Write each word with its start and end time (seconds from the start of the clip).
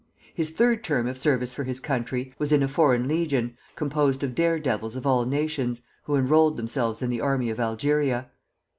His 0.33 0.49
third 0.49 0.83
term 0.83 1.05
of 1.05 1.15
service 1.15 1.53
for 1.53 1.63
his 1.63 1.79
country 1.79 2.33
was 2.39 2.51
in 2.51 2.63
a 2.63 2.67
foreign 2.67 3.07
legion, 3.07 3.55
composed 3.75 4.23
of 4.23 4.33
dare 4.33 4.57
devils 4.57 4.95
of 4.95 5.05
all 5.05 5.27
nations, 5.27 5.83
who 6.05 6.15
enrolled 6.15 6.57
themselves 6.57 7.03
in 7.03 7.11
the 7.11 7.21
army 7.21 7.51
of 7.51 7.59
Algeria. 7.59 8.31